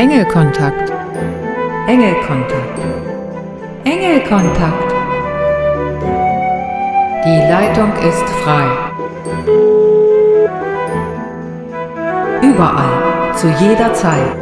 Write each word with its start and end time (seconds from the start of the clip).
Engelkontakt. 0.00 0.90
Engelkontakt. 1.86 2.78
Engelkontakt. 3.84 4.94
Die 7.26 7.40
Leitung 7.52 7.92
ist 8.08 8.26
frei. 8.42 8.66
Überall, 12.40 13.34
zu 13.34 13.48
jeder 13.62 13.92
Zeit. 13.92 14.32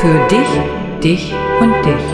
Für 0.00 0.28
dich, 0.28 1.02
dich 1.02 1.34
und 1.60 1.74
dich. 1.84 2.06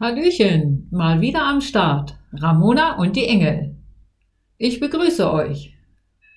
Hallöchen, 0.00 0.88
mal 0.90 1.20
wieder 1.20 1.46
am 1.46 1.60
Start. 1.60 2.18
Ramona 2.32 2.96
und 2.96 3.14
die 3.14 3.28
Engel. 3.28 3.75
Ich 4.58 4.80
begrüße 4.80 5.30
euch. 5.32 5.74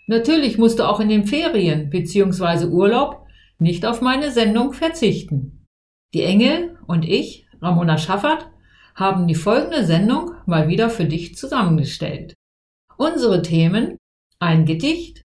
Natürlich 0.07 0.57
musst 0.57 0.79
du 0.79 0.87
auch 0.87 0.99
in 0.99 1.09
den 1.09 1.25
Ferien 1.25 1.89
bzw. 1.89 2.65
Urlaub 2.65 3.25
nicht 3.59 3.85
auf 3.85 4.01
meine 4.01 4.31
Sendung 4.31 4.73
verzichten. 4.73 5.65
Die 6.13 6.23
Engel 6.23 6.77
und 6.87 7.05
ich, 7.05 7.45
Ramona 7.61 7.97
Schaffert, 7.97 8.49
haben 8.95 9.27
die 9.27 9.35
folgende 9.35 9.85
Sendung 9.85 10.33
mal 10.45 10.67
wieder 10.67 10.89
für 10.89 11.05
dich 11.05 11.35
zusammengestellt. 11.35 12.33
Unsere 12.97 13.41
Themen 13.41 13.97
ein 14.39 14.65
Gedicht, 14.65 15.21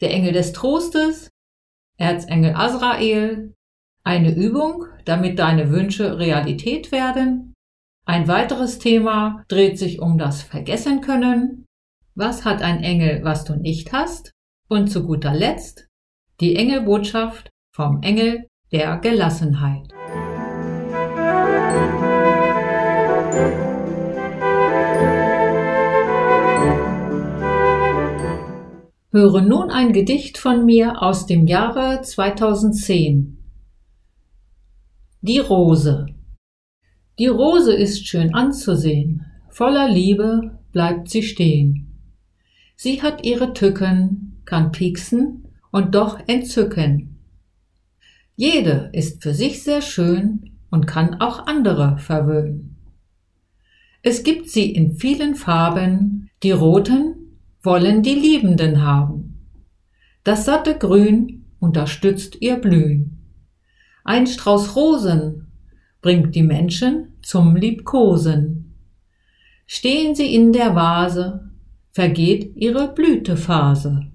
der 0.00 0.12
Engel 0.12 0.32
des 0.32 0.52
Trostes, 0.52 1.28
Erzengel 1.98 2.54
Azrael, 2.54 3.52
eine 4.02 4.34
Übung, 4.34 4.86
damit 5.04 5.38
deine 5.38 5.70
Wünsche 5.70 6.18
Realität 6.18 6.92
werden, 6.92 7.54
ein 8.06 8.28
weiteres 8.28 8.78
Thema 8.78 9.44
dreht 9.48 9.78
sich 9.78 10.00
um 10.00 10.18
das 10.18 10.42
Vergessen 10.42 11.00
können. 11.00 11.63
Was 12.16 12.44
hat 12.44 12.62
ein 12.62 12.84
Engel, 12.84 13.24
was 13.24 13.44
du 13.44 13.56
nicht 13.56 13.92
hast? 13.92 14.30
Und 14.68 14.86
zu 14.86 15.04
guter 15.04 15.34
Letzt 15.34 15.88
die 16.40 16.54
Engelbotschaft 16.54 17.50
vom 17.72 18.02
Engel 18.02 18.46
der 18.70 18.98
Gelassenheit. 18.98 19.88
Höre 29.10 29.40
nun 29.42 29.70
ein 29.70 29.92
Gedicht 29.92 30.38
von 30.38 30.64
mir 30.64 31.02
aus 31.02 31.26
dem 31.26 31.48
Jahre 31.48 32.02
2010. 32.02 33.38
Die 35.20 35.40
Rose. 35.40 36.06
Die 37.18 37.26
Rose 37.26 37.74
ist 37.74 38.06
schön 38.06 38.34
anzusehen, 38.34 39.26
voller 39.50 39.88
Liebe 39.88 40.60
bleibt 40.70 41.10
sie 41.10 41.24
stehen. 41.24 41.83
Sie 42.76 43.02
hat 43.02 43.24
ihre 43.24 43.54
Tücken, 43.54 44.40
kann 44.44 44.72
pieksen 44.72 45.48
und 45.70 45.94
doch 45.94 46.20
entzücken. 46.26 47.18
Jede 48.36 48.90
ist 48.92 49.22
für 49.22 49.32
sich 49.32 49.62
sehr 49.62 49.80
schön 49.80 50.58
und 50.70 50.86
kann 50.86 51.20
auch 51.20 51.46
andere 51.46 51.98
verwöhnen. 51.98 52.76
Es 54.02 54.22
gibt 54.22 54.50
sie 54.50 54.70
in 54.70 54.96
vielen 54.96 55.34
Farben, 55.34 56.30
die 56.42 56.50
roten 56.50 57.38
wollen 57.62 58.02
die 58.02 58.14
Liebenden 58.14 58.82
haben. 58.82 59.48
Das 60.24 60.44
satte 60.44 60.76
Grün 60.76 61.46
unterstützt 61.58 62.36
ihr 62.40 62.56
Blühen. 62.56 63.18
Ein 64.04 64.26
Strauß 64.26 64.76
Rosen 64.76 65.46
bringt 66.02 66.34
die 66.34 66.42
Menschen 66.42 67.16
zum 67.22 67.56
Liebkosen. 67.56 68.74
Stehen 69.66 70.14
sie 70.14 70.34
in 70.34 70.52
der 70.52 70.74
Vase, 70.74 71.43
vergeht 71.94 72.56
ihre 72.56 72.92
Blütephase. 72.92 74.06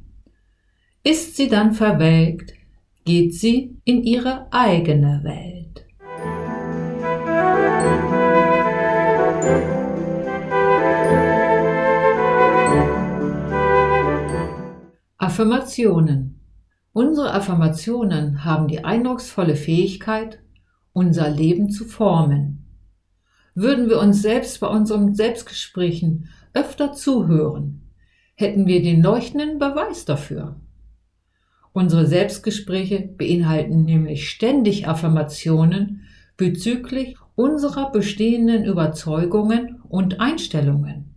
Ist 1.02 1.38
sie 1.38 1.48
dann 1.48 1.74
verwelkt, 1.74 2.54
geht 3.06 3.34
sie 3.34 3.78
in 3.86 4.04
ihre 4.04 4.52
eigene 4.52 5.22
Welt. 5.24 5.86
Affirmationen. 15.18 16.42
Unsere 16.92 17.34
Affirmationen 17.34 18.44
haben 18.44 18.68
die 18.68 18.84
eindrucksvolle 18.84 19.56
Fähigkeit, 19.56 20.42
unser 20.92 21.30
Leben 21.30 21.70
zu 21.70 21.86
formen. 21.86 22.66
Würden 23.56 23.88
wir 23.88 24.00
uns 24.00 24.22
selbst 24.22 24.60
bei 24.60 24.68
unseren 24.68 25.16
Selbstgesprächen 25.16 26.28
öfter 26.54 26.94
zuhören, 26.94 27.82
hätten 28.36 28.68
wir 28.68 28.82
den 28.82 29.02
leuchtenden 29.02 29.60
Beweis 29.60 30.06
dafür. 30.06 30.56
Unsere 31.74 32.08
Selbstgespräche 32.08 33.00
beinhalten 33.00 33.86
nämlich 33.86 34.30
ständig 34.30 34.88
Affirmationen 34.88 36.02
bezüglich 36.38 37.16
unserer 37.36 37.92
bestehenden 37.92 38.66
Überzeugungen 38.66 39.82
und 39.88 40.20
Einstellungen, 40.20 41.16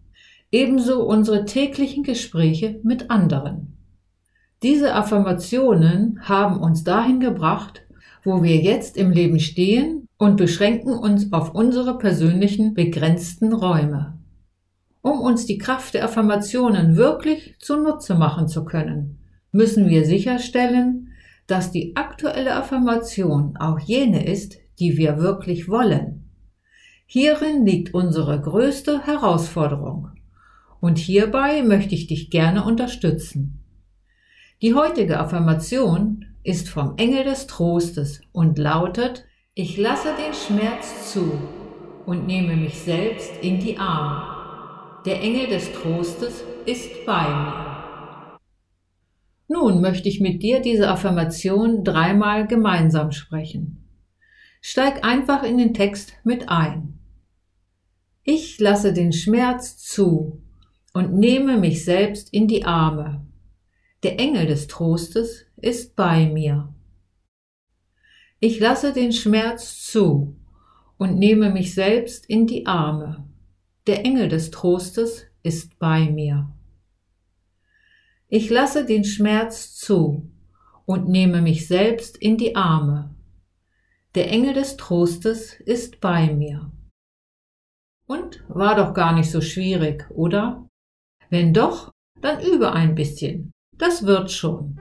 ebenso 0.50 1.04
unsere 1.04 1.44
täglichen 1.44 2.02
Gespräche 2.02 2.80
mit 2.82 3.10
anderen. 3.10 3.76
Diese 4.62 4.94
Affirmationen 4.94 6.20
haben 6.22 6.60
uns 6.60 6.84
dahin 6.84 7.18
gebracht, 7.18 7.82
wo 8.22 8.42
wir 8.42 8.56
jetzt 8.56 8.96
im 8.96 9.10
Leben 9.10 9.40
stehen 9.40 10.06
und 10.18 10.36
beschränken 10.36 10.92
uns 10.92 11.32
auf 11.32 11.54
unsere 11.54 11.98
persönlichen 11.98 12.74
begrenzten 12.74 13.52
Räume. 13.52 14.21
Um 15.02 15.20
uns 15.20 15.46
die 15.46 15.58
Kraft 15.58 15.94
der 15.94 16.04
Affirmationen 16.04 16.96
wirklich 16.96 17.56
zunutze 17.58 18.14
machen 18.14 18.46
zu 18.46 18.64
können, 18.64 19.18
müssen 19.50 19.88
wir 19.88 20.06
sicherstellen, 20.06 21.12
dass 21.48 21.72
die 21.72 21.96
aktuelle 21.96 22.54
Affirmation 22.54 23.56
auch 23.56 23.80
jene 23.80 24.24
ist, 24.24 24.56
die 24.78 24.96
wir 24.96 25.18
wirklich 25.18 25.68
wollen. 25.68 26.30
Hierin 27.06 27.66
liegt 27.66 27.92
unsere 27.92 28.40
größte 28.40 29.04
Herausforderung. 29.04 30.12
Und 30.80 30.98
hierbei 30.98 31.62
möchte 31.62 31.94
ich 31.94 32.06
dich 32.06 32.30
gerne 32.30 32.64
unterstützen. 32.64 33.62
Die 34.62 34.74
heutige 34.74 35.18
Affirmation 35.18 36.24
ist 36.44 36.68
vom 36.68 36.94
Engel 36.96 37.24
des 37.24 37.48
Trostes 37.48 38.20
und 38.32 38.56
lautet, 38.56 39.24
ich 39.54 39.76
lasse 39.76 40.08
den 40.16 40.32
Schmerz 40.32 41.12
zu 41.12 41.32
und 42.06 42.26
nehme 42.26 42.56
mich 42.56 42.78
selbst 42.78 43.32
in 43.42 43.60
die 43.60 43.76
Arme. 43.76 44.31
Der 45.04 45.20
Engel 45.20 45.48
des 45.48 45.72
Trostes 45.72 46.44
ist 46.64 47.04
bei 47.06 47.28
mir. 47.28 48.38
Nun 49.48 49.80
möchte 49.80 50.08
ich 50.08 50.20
mit 50.20 50.44
dir 50.44 50.60
diese 50.60 50.88
Affirmation 50.88 51.82
dreimal 51.82 52.46
gemeinsam 52.46 53.10
sprechen. 53.10 53.88
Steig 54.60 55.04
einfach 55.04 55.42
in 55.42 55.58
den 55.58 55.74
Text 55.74 56.12
mit 56.22 56.48
ein. 56.48 57.00
Ich 58.22 58.60
lasse 58.60 58.92
den 58.92 59.12
Schmerz 59.12 59.76
zu 59.76 60.40
und 60.92 61.12
nehme 61.14 61.58
mich 61.58 61.84
selbst 61.84 62.32
in 62.32 62.46
die 62.46 62.64
Arme. 62.64 63.26
Der 64.04 64.20
Engel 64.20 64.46
des 64.46 64.68
Trostes 64.68 65.46
ist 65.56 65.96
bei 65.96 66.26
mir. 66.26 66.72
Ich 68.38 68.60
lasse 68.60 68.92
den 68.92 69.12
Schmerz 69.12 69.84
zu 69.84 70.36
und 70.96 71.18
nehme 71.18 71.50
mich 71.50 71.74
selbst 71.74 72.24
in 72.26 72.46
die 72.46 72.66
Arme. 72.66 73.31
Der 73.88 74.04
Engel 74.04 74.28
des 74.28 74.52
Trostes 74.52 75.26
ist 75.42 75.76
bei 75.80 76.08
mir. 76.08 76.54
Ich 78.28 78.48
lasse 78.48 78.86
den 78.86 79.02
Schmerz 79.02 79.74
zu 79.74 80.30
und 80.86 81.08
nehme 81.08 81.42
mich 81.42 81.66
selbst 81.66 82.16
in 82.16 82.36
die 82.36 82.54
Arme. 82.54 83.12
Der 84.14 84.30
Engel 84.30 84.54
des 84.54 84.76
Trostes 84.76 85.54
ist 85.54 86.00
bei 86.00 86.32
mir. 86.32 86.70
Und 88.06 88.44
war 88.46 88.76
doch 88.76 88.94
gar 88.94 89.14
nicht 89.14 89.32
so 89.32 89.40
schwierig, 89.40 90.08
oder? 90.10 90.68
Wenn 91.28 91.52
doch, 91.52 91.90
dann 92.20 92.40
übe 92.40 92.72
ein 92.72 92.94
bisschen. 92.94 93.50
Das 93.76 94.06
wird 94.06 94.30
schon. 94.30 94.78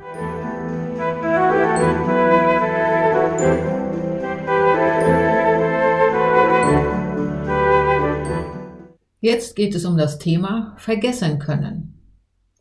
Jetzt 9.24 9.56
geht 9.56 9.76
es 9.76 9.86
um 9.86 9.98
das 9.98 10.18
Thema 10.18 10.74
Vergessen 10.80 11.38
können. 11.38 11.94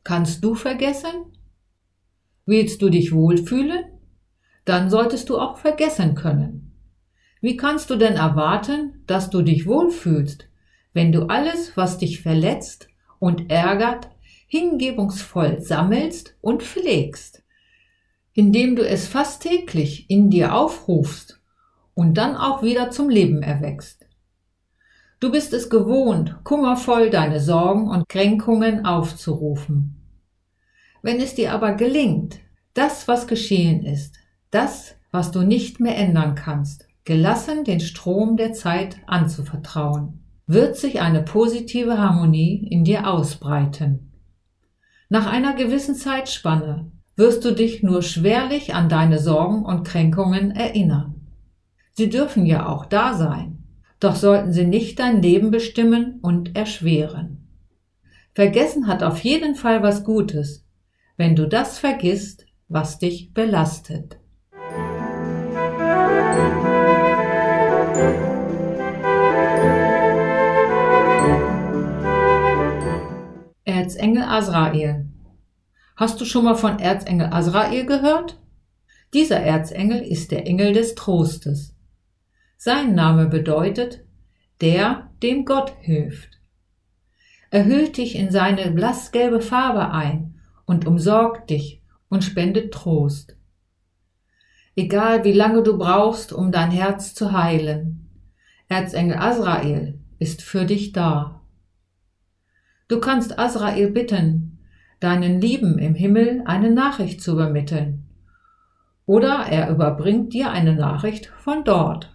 Kannst 0.04 0.44
du 0.44 0.54
vergessen? 0.54 1.32
Willst 2.44 2.82
du 2.82 2.90
dich 2.90 3.12
wohlfühlen? 3.12 3.84
Dann 4.66 4.90
solltest 4.90 5.30
du 5.30 5.38
auch 5.38 5.56
vergessen 5.56 6.14
können. 6.14 6.76
Wie 7.40 7.56
kannst 7.56 7.88
du 7.88 7.96
denn 7.96 8.16
erwarten, 8.16 9.02
dass 9.06 9.30
du 9.30 9.40
dich 9.40 9.66
wohlfühlst, 9.66 10.50
wenn 10.92 11.12
du 11.12 11.28
alles, 11.28 11.78
was 11.78 11.96
dich 11.96 12.20
verletzt 12.20 12.88
und 13.18 13.50
ärgert, 13.50 14.10
hingebungsvoll 14.46 15.62
sammelst 15.62 16.36
und 16.42 16.62
pflegst, 16.62 17.42
indem 18.34 18.76
du 18.76 18.86
es 18.86 19.08
fast 19.08 19.42
täglich 19.44 20.10
in 20.10 20.28
dir 20.28 20.54
aufrufst 20.54 21.40
und 21.94 22.18
dann 22.18 22.36
auch 22.36 22.62
wieder 22.62 22.90
zum 22.90 23.08
Leben 23.08 23.42
erwächst. 23.42 23.99
Du 25.20 25.30
bist 25.30 25.52
es 25.52 25.68
gewohnt, 25.68 26.36
kummervoll 26.44 27.10
deine 27.10 27.40
Sorgen 27.40 27.88
und 27.90 28.08
Kränkungen 28.08 28.86
aufzurufen. 28.86 29.96
Wenn 31.02 31.20
es 31.20 31.34
dir 31.34 31.52
aber 31.52 31.74
gelingt, 31.74 32.40
das, 32.72 33.06
was 33.06 33.26
geschehen 33.26 33.84
ist, 33.84 34.16
das, 34.50 34.94
was 35.10 35.30
du 35.30 35.42
nicht 35.42 35.78
mehr 35.78 35.98
ändern 35.98 36.34
kannst, 36.36 36.88
gelassen 37.04 37.64
den 37.64 37.80
Strom 37.80 38.38
der 38.38 38.54
Zeit 38.54 38.96
anzuvertrauen, 39.06 40.24
wird 40.46 40.78
sich 40.78 41.02
eine 41.02 41.22
positive 41.22 41.98
Harmonie 41.98 42.66
in 42.70 42.84
dir 42.84 43.06
ausbreiten. 43.06 44.12
Nach 45.10 45.26
einer 45.26 45.54
gewissen 45.54 45.96
Zeitspanne 45.96 46.90
wirst 47.16 47.44
du 47.44 47.52
dich 47.52 47.82
nur 47.82 48.02
schwerlich 48.02 48.74
an 48.74 48.88
deine 48.88 49.18
Sorgen 49.18 49.66
und 49.66 49.84
Kränkungen 49.84 50.50
erinnern. 50.52 51.26
Sie 51.92 52.08
dürfen 52.08 52.46
ja 52.46 52.66
auch 52.66 52.86
da 52.86 53.12
sein, 53.12 53.59
doch 54.00 54.16
sollten 54.16 54.52
sie 54.52 54.64
nicht 54.64 54.98
dein 54.98 55.20
Leben 55.20 55.50
bestimmen 55.50 56.18
und 56.22 56.56
erschweren. 56.56 57.46
Vergessen 58.32 58.86
hat 58.86 59.02
auf 59.02 59.22
jeden 59.22 59.54
Fall 59.54 59.82
was 59.82 60.04
Gutes, 60.04 60.64
wenn 61.16 61.36
du 61.36 61.46
das 61.46 61.78
vergisst, 61.78 62.46
was 62.68 62.98
dich 62.98 63.34
belastet. 63.34 64.18
Erzengel 73.64 74.22
Azrael 74.22 75.06
Hast 75.96 76.18
du 76.18 76.24
schon 76.24 76.44
mal 76.44 76.54
von 76.54 76.78
Erzengel 76.78 77.28
Azrael 77.30 77.84
gehört? 77.84 78.40
Dieser 79.12 79.40
Erzengel 79.40 80.00
ist 80.00 80.30
der 80.30 80.46
Engel 80.46 80.72
des 80.72 80.94
Trostes. 80.94 81.74
Sein 82.62 82.94
Name 82.94 83.24
bedeutet, 83.24 84.04
der, 84.60 85.08
dem 85.22 85.46
Gott 85.46 85.72
hilft. 85.80 86.42
Er 87.48 87.64
hüllt 87.64 87.96
dich 87.96 88.16
in 88.16 88.30
seine 88.30 88.70
blassgelbe 88.70 89.40
Farbe 89.40 89.92
ein 89.92 90.34
und 90.66 90.86
umsorgt 90.86 91.48
dich 91.48 91.80
und 92.10 92.22
spendet 92.22 92.74
Trost. 92.74 93.34
Egal 94.76 95.24
wie 95.24 95.32
lange 95.32 95.62
du 95.62 95.78
brauchst, 95.78 96.34
um 96.34 96.52
dein 96.52 96.70
Herz 96.70 97.14
zu 97.14 97.32
heilen, 97.32 98.10
Erzengel 98.68 99.16
Azrael 99.16 99.98
ist 100.18 100.42
für 100.42 100.66
dich 100.66 100.92
da. 100.92 101.40
Du 102.88 103.00
kannst 103.00 103.38
Azrael 103.38 103.90
bitten, 103.90 104.58
deinen 105.00 105.40
Lieben 105.40 105.78
im 105.78 105.94
Himmel 105.94 106.42
eine 106.44 106.70
Nachricht 106.70 107.22
zu 107.22 107.32
übermitteln. 107.32 108.04
Oder 109.06 109.46
er 109.46 109.70
überbringt 109.70 110.34
dir 110.34 110.50
eine 110.50 110.74
Nachricht 110.74 111.32
von 111.38 111.64
dort. 111.64 112.14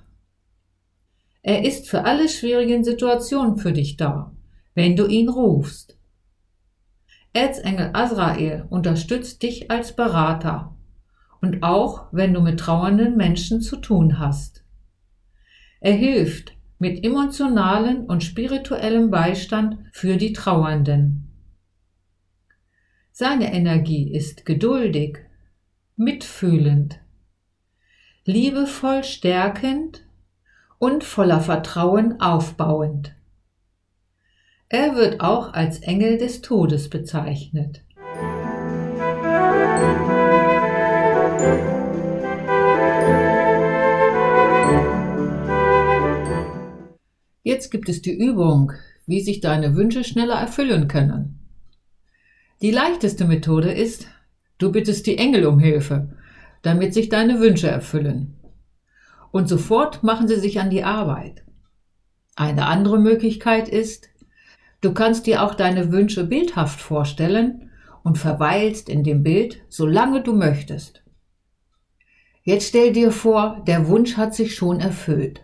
Er 1.47 1.63
ist 1.63 1.87
für 1.87 2.05
alle 2.05 2.27
schwierigen 2.27 2.83
Situationen 2.83 3.57
für 3.57 3.71
dich 3.71 3.97
da, 3.97 4.35
wenn 4.73 4.95
du 4.95 5.05
ihn 5.05 5.29
rufst. 5.29 5.95
Erzengel 7.33 7.91
Azrael 7.93 8.65
unterstützt 8.71 9.43
dich 9.43 9.69
als 9.69 9.95
Berater 9.95 10.75
und 11.41 11.61
auch 11.61 12.07
wenn 12.11 12.33
du 12.33 12.41
mit 12.41 12.59
trauernden 12.59 13.15
Menschen 13.15 13.61
zu 13.61 13.75
tun 13.75 14.17
hast. 14.17 14.65
Er 15.81 15.93
hilft 15.93 16.57
mit 16.79 17.05
emotionalen 17.05 18.07
und 18.07 18.23
spirituellem 18.23 19.11
Beistand 19.11 19.77
für 19.91 20.17
die 20.17 20.33
Trauernden. 20.33 21.29
Seine 23.11 23.53
Energie 23.53 24.11
ist 24.11 24.47
geduldig, 24.47 25.19
mitfühlend, 25.95 27.01
liebevoll 28.23 29.03
stärkend 29.03 30.05
und 30.85 31.03
voller 31.03 31.41
Vertrauen 31.41 32.21
aufbauend. 32.21 33.15
Er 34.69 34.95
wird 34.95 35.19
auch 35.19 35.51
als 35.51 35.79
Engel 35.79 36.19
des 36.19 36.43
Todes 36.43 36.91
bezeichnet. 36.91 37.83
Jetzt 47.41 47.71
gibt 47.71 47.89
es 47.89 48.03
die 48.03 48.15
Übung, 48.15 48.71
wie 49.07 49.21
sich 49.21 49.39
deine 49.39 49.75
Wünsche 49.75 50.03
schneller 50.03 50.35
erfüllen 50.35 50.87
können. 50.87 51.39
Die 52.61 52.69
leichteste 52.69 53.25
Methode 53.25 53.71
ist, 53.71 54.07
du 54.59 54.71
bittest 54.71 55.07
die 55.07 55.17
Engel 55.17 55.47
um 55.47 55.57
Hilfe, 55.57 56.09
damit 56.61 56.93
sich 56.93 57.09
deine 57.09 57.39
Wünsche 57.39 57.69
erfüllen. 57.69 58.34
Und 59.35 59.49
sofort 59.49 60.01
machen 60.01 60.29
sie 60.29 60.39
sich 60.39 60.61
an 60.61 60.69
die 60.69 60.85
Arbeit. 60.85 61.43
Eine 62.37 62.67
andere 62.67 62.97
Möglichkeit 62.97 63.67
ist, 63.67 64.07
du 64.79 64.93
kannst 64.93 65.27
dir 65.27 65.43
auch 65.43 65.55
deine 65.55 65.91
Wünsche 65.91 66.23
bildhaft 66.23 66.79
vorstellen 66.79 67.69
und 68.01 68.17
verweilst 68.17 68.87
in 68.87 69.03
dem 69.03 69.23
Bild, 69.23 69.61
solange 69.67 70.23
du 70.23 70.31
möchtest. 70.31 71.03
Jetzt 72.43 72.69
stell 72.69 72.93
dir 72.93 73.11
vor, 73.11 73.61
der 73.67 73.89
Wunsch 73.89 74.15
hat 74.15 74.33
sich 74.33 74.55
schon 74.55 74.79
erfüllt. 74.79 75.41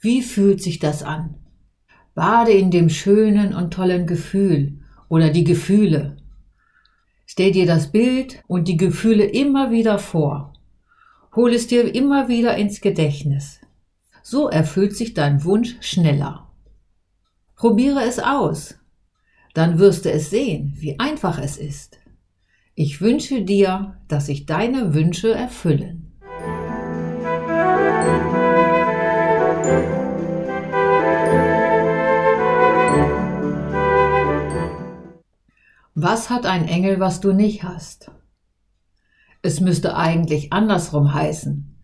Wie 0.00 0.22
fühlt 0.22 0.62
sich 0.62 0.78
das 0.78 1.02
an? 1.02 1.34
Bade 2.14 2.52
in 2.52 2.70
dem 2.70 2.88
schönen 2.88 3.54
und 3.54 3.74
tollen 3.74 4.06
Gefühl 4.06 4.80
oder 5.10 5.28
die 5.28 5.44
Gefühle. 5.44 6.16
Stell 7.26 7.52
dir 7.52 7.66
das 7.66 7.92
Bild 7.92 8.42
und 8.46 8.68
die 8.68 8.78
Gefühle 8.78 9.24
immer 9.24 9.70
wieder 9.70 9.98
vor. 9.98 10.51
Hol 11.34 11.54
es 11.54 11.66
dir 11.66 11.94
immer 11.94 12.28
wieder 12.28 12.56
ins 12.58 12.82
Gedächtnis. 12.82 13.58
So 14.22 14.48
erfüllt 14.48 14.94
sich 14.94 15.14
dein 15.14 15.44
Wunsch 15.44 15.76
schneller. 15.80 16.50
Probiere 17.56 18.02
es 18.02 18.18
aus. 18.18 18.78
Dann 19.54 19.78
wirst 19.78 20.04
du 20.04 20.12
es 20.12 20.28
sehen, 20.28 20.74
wie 20.76 20.98
einfach 20.98 21.38
es 21.38 21.56
ist. 21.56 21.98
Ich 22.74 23.00
wünsche 23.00 23.42
dir, 23.42 23.98
dass 24.08 24.26
sich 24.26 24.44
deine 24.44 24.92
Wünsche 24.92 25.32
erfüllen. 25.32 26.12
Was 35.94 36.28
hat 36.28 36.44
ein 36.44 36.68
Engel, 36.68 37.00
was 37.00 37.20
du 37.20 37.32
nicht 37.32 37.62
hast? 37.62 38.10
Es 39.42 39.60
müsste 39.60 39.96
eigentlich 39.96 40.52
andersrum 40.52 41.12
heißen. 41.12 41.76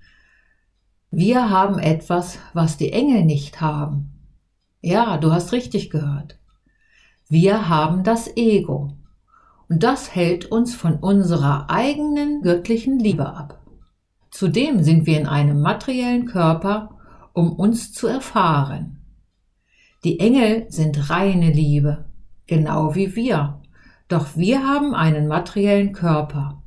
Wir 1.10 1.50
haben 1.50 1.80
etwas, 1.80 2.38
was 2.52 2.76
die 2.76 2.92
Engel 2.92 3.24
nicht 3.24 3.60
haben. 3.60 4.12
Ja, 4.80 5.16
du 5.16 5.32
hast 5.32 5.52
richtig 5.52 5.90
gehört. 5.90 6.38
Wir 7.28 7.68
haben 7.68 8.04
das 8.04 8.36
Ego. 8.36 8.96
Und 9.68 9.82
das 9.82 10.14
hält 10.14 10.46
uns 10.46 10.74
von 10.74 10.94
unserer 10.96 11.68
eigenen 11.68 12.42
göttlichen 12.42 12.98
Liebe 12.98 13.26
ab. 13.26 13.60
Zudem 14.30 14.82
sind 14.82 15.06
wir 15.06 15.18
in 15.18 15.26
einem 15.26 15.60
materiellen 15.60 16.26
Körper, 16.26 16.96
um 17.32 17.52
uns 17.52 17.92
zu 17.92 18.06
erfahren. 18.06 18.98
Die 20.04 20.20
Engel 20.20 20.66
sind 20.70 21.10
reine 21.10 21.50
Liebe, 21.50 22.04
genau 22.46 22.94
wie 22.94 23.16
wir. 23.16 23.60
Doch 24.06 24.36
wir 24.36 24.66
haben 24.66 24.94
einen 24.94 25.26
materiellen 25.26 25.92
Körper. 25.92 26.57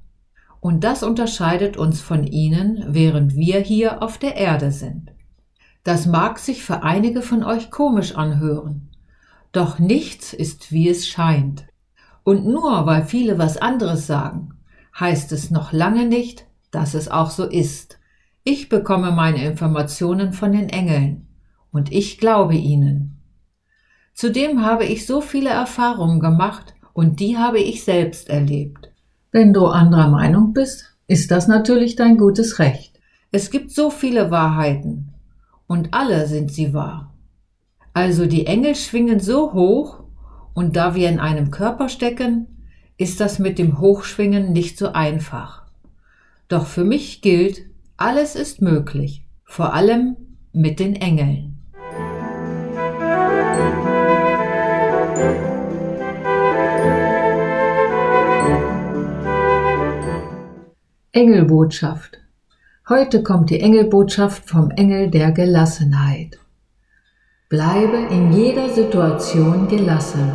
Und 0.61 0.85
das 0.85 1.03
unterscheidet 1.03 1.75
uns 1.75 1.99
von 1.99 2.25
ihnen, 2.25 2.85
während 2.87 3.35
wir 3.35 3.59
hier 3.59 4.01
auf 4.01 4.17
der 4.17 4.37
Erde 4.37 4.71
sind. 4.71 5.11
Das 5.83 6.05
mag 6.05 6.39
sich 6.39 6.63
für 6.63 6.83
einige 6.83 7.21
von 7.21 7.43
euch 7.43 7.71
komisch 7.71 8.15
anhören. 8.15 8.91
Doch 9.51 9.79
nichts 9.79 10.31
ist, 10.31 10.71
wie 10.71 10.87
es 10.87 11.07
scheint. 11.07 11.65
Und 12.23 12.45
nur 12.45 12.85
weil 12.85 13.03
viele 13.03 13.37
was 13.37 13.57
anderes 13.57 14.07
sagen, 14.07 14.53
heißt 14.97 15.33
es 15.33 15.51
noch 15.51 15.73
lange 15.73 16.05
nicht, 16.05 16.45
dass 16.69 16.93
es 16.93 17.09
auch 17.09 17.31
so 17.31 17.45
ist. 17.45 17.99
Ich 18.43 18.69
bekomme 18.69 19.11
meine 19.11 19.43
Informationen 19.43 20.31
von 20.31 20.53
den 20.53 20.69
Engeln 20.69 21.27
und 21.71 21.91
ich 21.91 22.17
glaube 22.17 22.55
ihnen. 22.55 23.19
Zudem 24.13 24.63
habe 24.63 24.85
ich 24.85 25.05
so 25.05 25.21
viele 25.21 25.49
Erfahrungen 25.49 26.19
gemacht, 26.19 26.75
und 26.93 27.19
die 27.19 27.37
habe 27.37 27.59
ich 27.59 27.83
selbst 27.83 28.29
erlebt. 28.29 28.90
Wenn 29.33 29.53
du 29.53 29.67
anderer 29.67 30.09
Meinung 30.09 30.51
bist, 30.51 30.93
ist 31.07 31.31
das 31.31 31.47
natürlich 31.47 31.95
dein 31.95 32.17
gutes 32.17 32.59
Recht. 32.59 32.99
Es 33.31 33.49
gibt 33.49 33.71
so 33.71 33.89
viele 33.89 34.29
Wahrheiten 34.29 35.13
und 35.67 35.93
alle 35.93 36.27
sind 36.27 36.51
sie 36.51 36.73
wahr. 36.73 37.13
Also 37.93 38.25
die 38.25 38.45
Engel 38.45 38.75
schwingen 38.75 39.21
so 39.21 39.53
hoch 39.53 40.03
und 40.53 40.75
da 40.75 40.95
wir 40.95 41.07
in 41.07 41.21
einem 41.21 41.49
Körper 41.49 41.87
stecken, 41.87 42.47
ist 42.97 43.21
das 43.21 43.39
mit 43.39 43.57
dem 43.57 43.79
Hochschwingen 43.79 44.51
nicht 44.51 44.77
so 44.77 44.91
einfach. 44.91 45.63
Doch 46.49 46.65
für 46.65 46.83
mich 46.83 47.21
gilt, 47.21 47.61
alles 47.95 48.35
ist 48.35 48.61
möglich, 48.61 49.23
vor 49.45 49.73
allem 49.73 50.17
mit 50.51 50.81
den 50.81 50.97
Engeln. 50.97 51.57
Engelbotschaft. 61.13 62.19
Heute 62.87 63.21
kommt 63.21 63.49
die 63.49 63.59
Engelbotschaft 63.59 64.49
vom 64.49 64.71
Engel 64.71 65.09
der 65.09 65.33
Gelassenheit. 65.33 66.39
Bleibe 67.49 67.97
in 68.09 68.31
jeder 68.31 68.69
Situation 68.69 69.67
gelassen. 69.67 70.31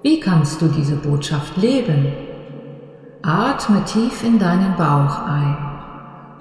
Wie 0.00 0.20
kannst 0.20 0.62
du 0.62 0.68
diese 0.68 0.96
Botschaft 0.96 1.58
leben? 1.58 2.14
Atme 3.20 3.84
tief 3.84 4.24
in 4.24 4.38
deinen 4.38 4.74
Bauch 4.76 5.18
ein 5.26 5.58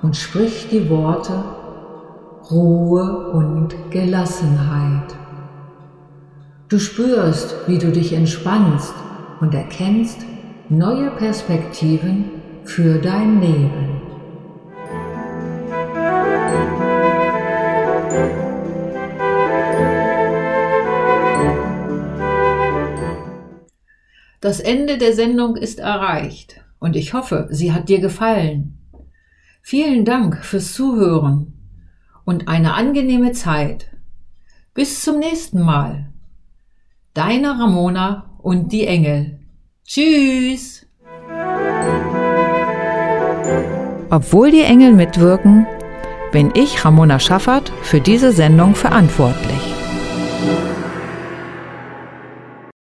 und 0.02 0.16
sprich 0.16 0.70
die 0.72 0.90
Worte 0.90 1.44
Ruhe 2.50 3.32
und 3.34 3.76
Gelassenheit. 3.90 5.18
Du 6.70 6.80
spürst, 6.80 7.68
wie 7.68 7.78
du 7.78 7.92
dich 7.92 8.14
entspannst 8.14 8.94
und 9.42 9.54
erkennst 9.54 10.22
neue 10.70 11.12
Perspektiven 11.12 12.42
für 12.66 13.00
dein 13.00 13.42
Leben. 13.42 14.02
Das 24.42 24.60
Ende 24.60 24.98
der 24.98 25.14
Sendung 25.14 25.56
ist 25.56 25.80
erreicht 25.80 26.62
und 26.80 26.96
ich 26.96 27.14
hoffe, 27.14 27.48
sie 27.52 27.74
hat 27.74 27.90
dir 27.90 28.00
gefallen. 28.00 28.80
Vielen 29.62 30.04
Dank 30.04 30.44
fürs 30.44 30.74
Zuhören 30.74 31.54
und 32.26 32.48
eine 32.48 32.74
angenehme 32.74 33.34
Zeit. 33.34 33.92
Bis 34.74 35.04
zum 35.04 35.20
nächsten 35.20 35.62
Mal. 35.62 36.12
Deine 37.14 37.60
Ramona 37.60 38.32
und 38.40 38.72
die 38.72 38.88
Engel. 38.88 39.40
Tschüss! 39.86 40.88
Obwohl 44.12 44.52
die 44.52 44.62
Engel 44.62 44.92
mitwirken, 44.92 45.66
bin 46.34 46.52
ich, 46.54 46.84
Ramona 46.84 47.18
Schaffert, 47.18 47.72
für 47.82 48.02
diese 48.02 48.34
Sendung 48.34 48.76
verantwortlich. 48.76 49.71